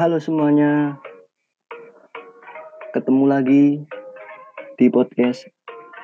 [0.00, 0.96] Halo semuanya,
[2.96, 3.64] ketemu lagi
[4.80, 5.44] di podcast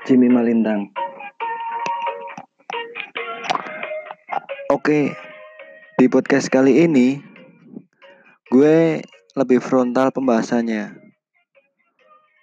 [0.04, 0.93] Jimmy Malintang.
[4.69, 5.17] Oke,
[5.96, 7.25] di podcast kali ini
[8.53, 9.00] gue
[9.32, 10.93] lebih frontal pembahasannya.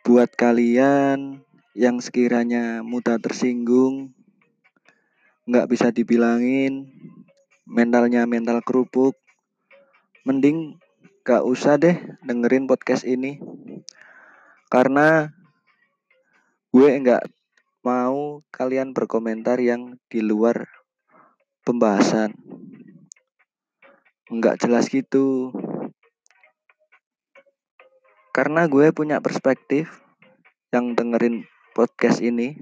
[0.01, 1.45] Buat kalian
[1.77, 4.17] yang sekiranya mudah tersinggung,
[5.45, 6.89] nggak bisa dibilangin,
[7.63, 9.15] mentalnya mental kerupuk,
[10.27, 10.79] mending
[11.23, 11.95] gak usah deh
[12.27, 13.39] dengerin podcast ini.
[14.67, 15.31] Karena
[16.73, 17.23] gue nggak
[17.85, 20.67] mau kalian berkomentar yang di luar
[21.63, 22.35] pembahasan.
[24.33, 25.53] Nggak jelas gitu.
[28.33, 30.01] Karena gue punya perspektif
[30.73, 31.45] yang dengerin
[31.77, 32.57] podcast ini.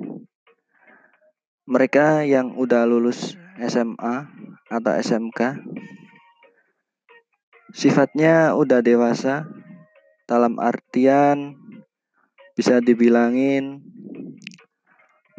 [1.64, 4.16] Mereka yang udah lulus SMA
[4.68, 5.62] atau SMK
[7.72, 9.48] sifatnya udah dewasa
[10.26, 11.56] dalam artian
[12.58, 13.86] bisa dibilangin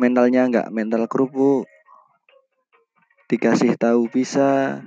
[0.00, 1.68] mentalnya nggak mental kerupuk
[3.32, 4.80] dikasih tahu bisa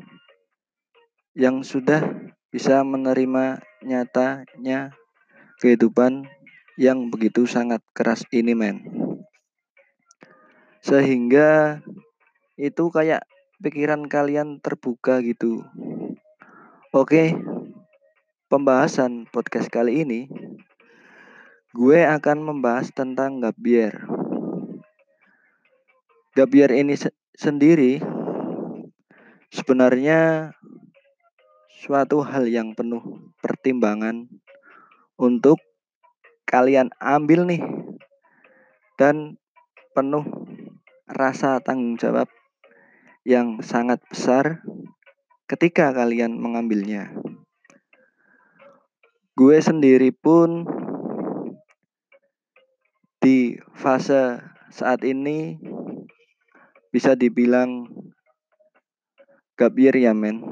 [1.35, 4.95] yang sudah bisa menerima nyatanya
[5.59, 6.23] kehidupan
[6.75, 8.83] yang begitu sangat keras ini men.
[10.83, 11.81] Sehingga
[12.55, 13.27] itu kayak
[13.59, 15.67] pikiran kalian terbuka gitu.
[16.95, 17.35] Oke,
[18.47, 20.31] pembahasan podcast kali ini.
[21.75, 24.07] Gue akan membahas tentang gabier.
[26.31, 27.99] Gabier ini se sendiri
[29.51, 30.51] sebenarnya
[31.67, 33.03] suatu hal yang penuh
[33.43, 34.31] pertimbangan
[35.19, 35.59] untuk
[36.47, 37.59] kalian ambil nih.
[38.95, 39.35] Dan
[39.91, 40.23] penuh
[41.11, 42.31] rasa tanggung jawab
[43.25, 44.61] yang sangat besar
[45.49, 47.09] ketika kalian mengambilnya.
[49.33, 50.69] Gue sendiri pun
[53.17, 55.57] di fase saat ini
[56.93, 57.89] bisa dibilang
[59.57, 60.45] gabier ya men.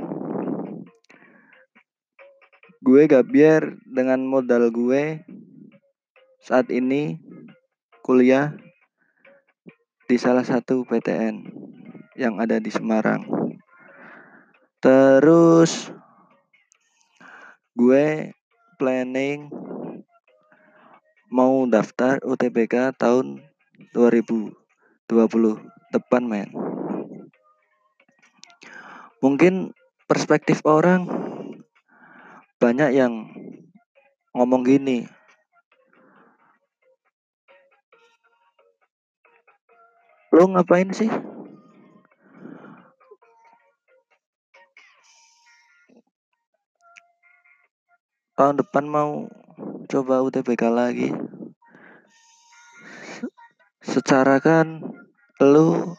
[2.82, 5.22] Gue gabier dengan modal gue
[6.42, 7.22] saat ini
[8.02, 8.58] kuliah
[10.10, 11.64] di salah satu PTN
[12.14, 13.26] yang ada di Semarang.
[14.78, 15.90] Terus
[17.74, 18.36] gue
[18.78, 19.50] planning
[21.34, 23.42] mau daftar UTBK tahun
[23.98, 24.54] 2020
[25.90, 26.50] depan men.
[29.24, 29.74] Mungkin
[30.06, 31.10] perspektif orang
[32.62, 33.34] banyak yang
[34.38, 35.10] ngomong gini.
[40.34, 41.33] Lo ngapain sih?
[48.44, 49.32] Tahun depan mau
[49.88, 51.16] coba UTBK lagi.
[53.80, 54.84] Secara kan
[55.40, 55.96] lu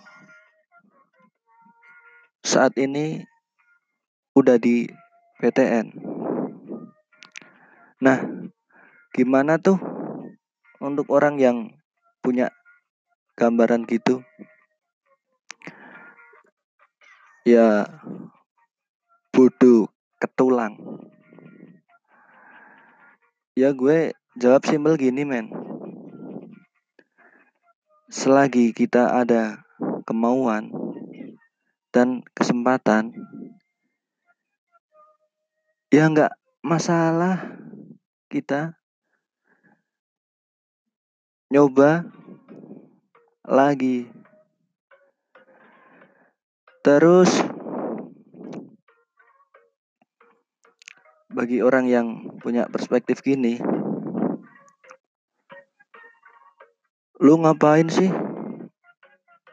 [2.45, 3.25] saat ini
[4.37, 4.85] udah di
[5.41, 5.97] PTN
[8.05, 8.21] nah
[9.17, 9.81] gimana tuh
[10.85, 11.73] untuk orang yang
[12.21, 12.53] punya
[13.41, 14.21] gambaran gitu?
[17.49, 17.89] Ya
[19.33, 19.89] bodoh
[20.21, 20.77] ketulang
[23.55, 25.47] Ya gue jawab simpel gini men.
[28.11, 29.63] Selagi kita ada
[30.03, 30.75] kemauan
[31.95, 33.15] dan kesempatan,
[35.87, 36.35] ya nggak
[36.67, 37.55] masalah
[38.27, 38.75] kita
[41.55, 42.11] nyoba
[43.47, 44.11] lagi.
[46.83, 47.31] Terus
[51.45, 52.09] bagi orang yang
[52.41, 53.61] punya perspektif gini.
[57.21, 58.09] Lu ngapain sih?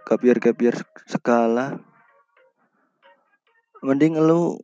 [0.08, 1.84] Gabiar-gabiar segala.
[3.84, 4.56] Mending lu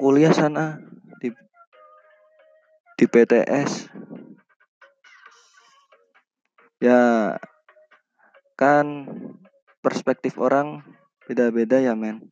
[0.00, 0.80] kuliah sana
[1.20, 1.28] di
[2.96, 3.92] di PTS
[6.80, 7.36] ya
[8.56, 9.04] kan
[9.84, 10.80] perspektif orang
[11.28, 12.24] beda-beda ya men.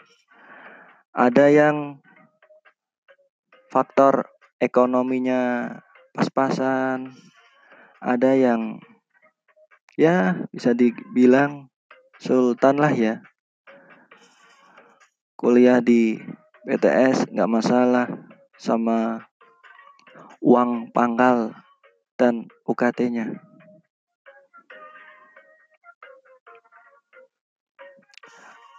[1.13, 2.01] Ada yang
[3.73, 4.32] faktor
[4.63, 5.75] ekonominya
[6.15, 7.11] pas-pasan,
[7.99, 8.79] ada yang
[9.99, 11.67] ya bisa dibilang
[12.23, 13.27] sultan lah ya.
[15.35, 16.23] Kuliah di
[16.63, 18.07] PTS nggak masalah
[18.55, 19.27] sama
[20.39, 21.51] uang pangkal
[22.15, 23.43] dan UKT-nya.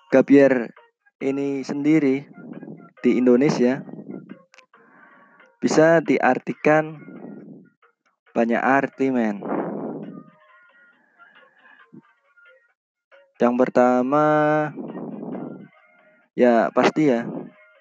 [0.08, 0.72] Gabier
[1.20, 2.24] ini sendiri
[3.04, 3.84] di Indonesia
[5.64, 7.00] bisa diartikan
[8.36, 9.40] banyak arti men.
[13.40, 14.28] Yang pertama
[16.36, 17.24] ya pasti ya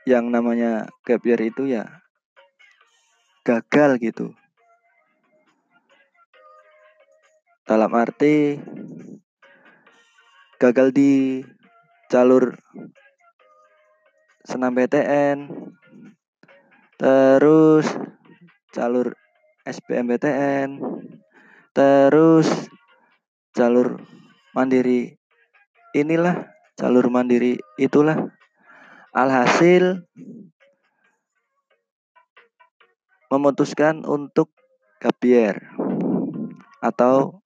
[0.06, 2.06] yang namanya gap year itu ya
[3.42, 4.30] gagal gitu.
[7.66, 8.62] Dalam arti
[10.62, 11.42] gagal di
[12.06, 12.54] jalur
[14.46, 15.50] senam PTN
[17.02, 17.82] terus
[18.70, 19.18] jalur
[19.66, 20.78] SBMPTN
[21.74, 22.46] terus
[23.58, 23.98] jalur
[24.54, 25.18] mandiri
[25.98, 26.46] inilah
[26.78, 28.30] jalur mandiri itulah
[29.10, 30.06] alhasil
[33.34, 34.54] memutuskan untuk
[35.02, 35.74] gabier
[36.78, 37.42] atau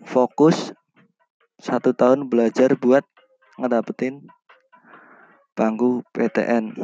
[0.00, 0.72] fokus
[1.60, 3.04] satu tahun belajar buat
[3.60, 4.24] ngedapetin
[5.56, 6.76] bangku PTN.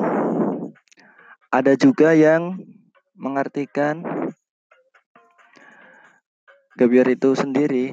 [1.52, 2.56] Ada juga yang
[3.12, 4.00] mengartikan
[6.80, 7.92] gabiar itu sendiri.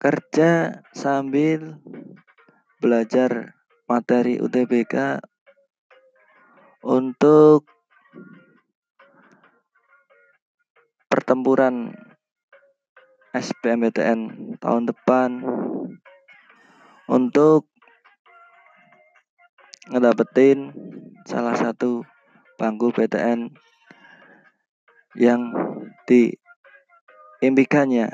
[0.00, 1.76] Kerja sambil
[2.80, 3.52] belajar
[3.84, 5.20] materi UTBK
[6.80, 7.68] untuk
[11.12, 11.92] pertempuran
[13.36, 15.30] SBMPTN tahun depan.
[17.12, 17.71] Untuk
[19.92, 20.72] ngedapetin
[21.28, 22.00] salah satu
[22.56, 23.52] bangku PTN
[25.12, 25.52] yang
[26.08, 28.08] diimpikannya,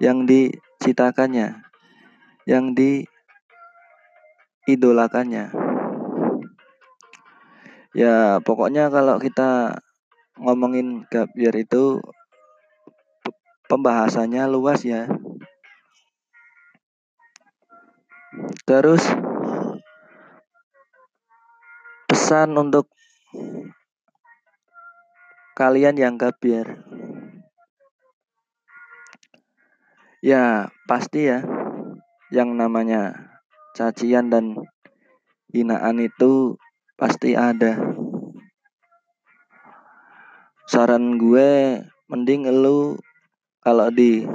[0.00, 1.60] yang dicitakannya,
[2.48, 2.72] yang
[4.64, 5.52] diidolakannya.
[7.94, 9.76] Ya pokoknya kalau kita
[10.40, 12.00] ngomongin gap year itu
[13.68, 15.06] pembahasannya luas ya.
[18.66, 19.04] Terus
[22.34, 22.90] pesan untuk
[25.54, 26.82] kalian yang gapir.
[30.18, 31.46] Ya, pasti ya
[32.34, 33.30] yang namanya
[33.78, 34.58] cacian dan
[35.54, 36.58] hinaan itu
[36.98, 37.78] pasti ada.
[40.66, 42.98] Saran gue mending lu
[43.62, 44.26] kalau di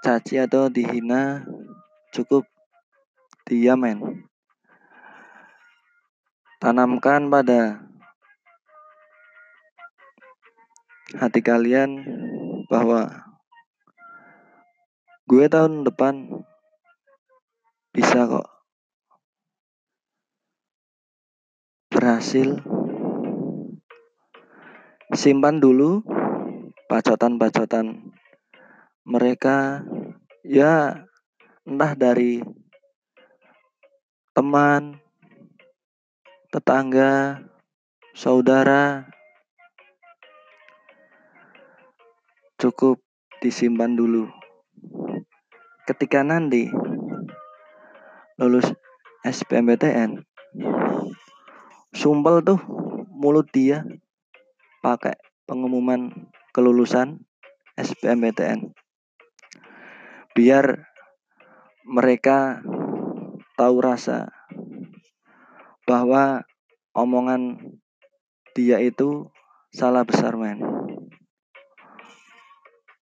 [0.00, 1.44] caci atau dihina
[2.08, 2.48] cukup
[3.44, 4.31] diam men
[6.62, 7.82] tanamkan pada
[11.18, 12.06] hati kalian
[12.70, 13.34] bahwa
[15.26, 16.30] gue tahun depan
[17.90, 18.46] bisa kok
[21.90, 22.62] berhasil.
[25.18, 26.06] Simpan dulu
[26.86, 28.14] bacotan-bacotan
[29.02, 29.82] mereka.
[30.46, 31.02] Ya
[31.66, 32.38] entah dari
[34.30, 35.01] teman,
[36.52, 37.40] tetangga,
[38.12, 39.08] saudara
[42.60, 43.00] cukup
[43.40, 44.28] disimpan dulu.
[45.88, 46.68] Ketika nanti
[48.36, 48.68] lulus
[49.24, 50.28] SBMPTN,
[51.96, 52.60] sumpel tuh
[53.08, 53.88] mulut dia
[54.84, 55.16] pakai
[55.48, 57.24] pengumuman kelulusan
[57.80, 58.76] SBMPTN
[60.36, 60.84] biar
[61.88, 62.60] mereka
[63.56, 64.41] tahu rasa
[65.92, 66.40] bahwa
[66.96, 67.60] omongan
[68.56, 69.28] dia itu
[69.68, 70.56] salah besar men.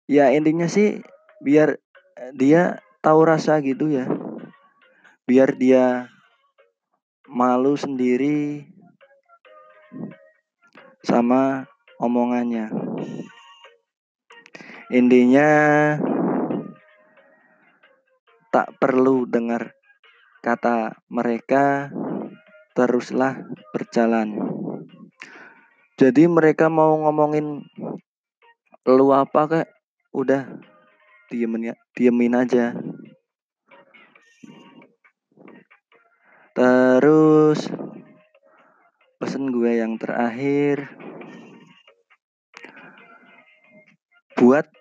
[0.08, 1.04] Ya intinya sih
[1.44, 1.76] biar
[2.40, 4.08] dia tahu rasa gitu ya.
[5.28, 6.08] Biar dia
[7.28, 8.64] malu sendiri
[11.04, 11.68] sama
[12.00, 12.72] omongannya.
[14.88, 15.50] Intinya
[18.50, 19.76] tak perlu dengar
[20.40, 21.92] kata mereka,
[22.80, 23.44] teruslah
[23.76, 24.40] berjalan.
[26.00, 27.68] Jadi mereka mau ngomongin
[28.88, 29.68] lu apa kek,
[30.16, 30.48] udah
[31.28, 32.72] diemin ya, diemin aja.
[36.56, 37.68] Terus
[39.20, 40.88] pesan gue yang terakhir
[44.40, 44.72] buat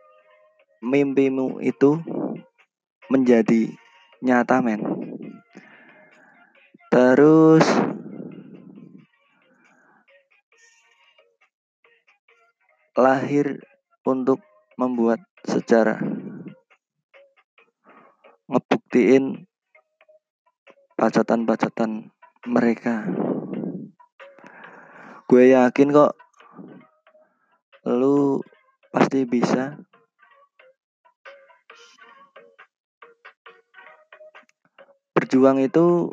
[0.86, 1.98] mimpimu itu
[3.10, 3.74] menjadi
[4.22, 4.97] nyata men
[6.88, 7.64] terus.
[12.98, 13.62] Lahir
[14.02, 14.42] untuk
[14.74, 16.02] membuat sejarah.
[18.50, 19.46] Ngebuktiin
[20.98, 22.10] bacatan-bacatan
[22.50, 23.06] mereka.
[25.30, 26.16] Gue yakin kok
[27.86, 28.42] lu
[28.90, 29.78] pasti bisa.
[35.14, 36.10] Berjuang itu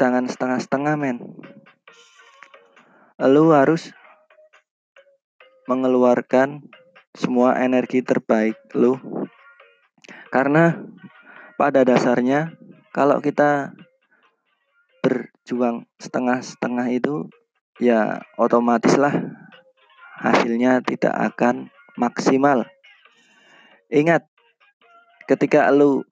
[0.00, 1.20] jangan setengah-setengah men.
[3.20, 3.92] Lu harus
[5.68, 6.64] mengeluarkan
[7.12, 8.96] semua energi terbaik lu.
[10.32, 10.80] Karena
[11.60, 12.56] pada dasarnya
[12.96, 13.76] kalau kita
[15.04, 17.28] berjuang setengah-setengah itu
[17.76, 19.12] ya otomatis lah
[20.16, 21.68] hasilnya tidak akan
[22.00, 22.64] maksimal.
[23.92, 24.24] Ingat
[25.28, 26.08] ketika lu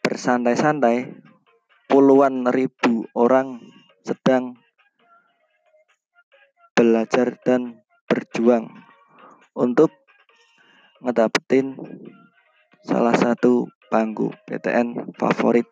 [0.00, 1.12] bersantai-santai
[1.90, 3.62] puluhan ribu orang
[4.02, 4.58] sedang
[6.74, 8.68] belajar dan berjuang
[9.54, 9.94] untuk
[11.02, 11.78] ngedapetin
[12.82, 15.66] salah satu bangku PTN favorit.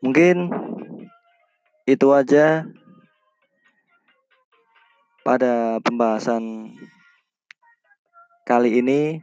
[0.00, 0.48] Mungkin
[1.84, 2.64] itu aja
[5.24, 6.74] pada pembahasan
[8.48, 9.20] kali ini.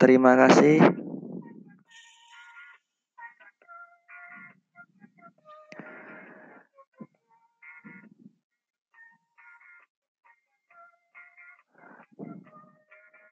[0.00, 0.99] Terima kasih.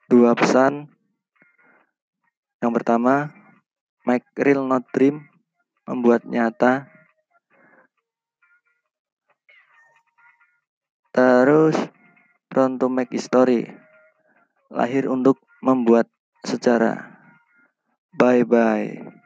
[0.08, 0.88] Dua pesan.
[2.64, 3.28] Yang pertama,
[4.08, 5.28] make real not dream,
[5.84, 6.88] membuat nyata.
[11.12, 11.76] Terus,
[12.48, 13.68] front to make history,
[14.72, 16.08] lahir untuk membuat
[16.40, 17.20] sejarah.
[18.16, 19.17] Bye bye.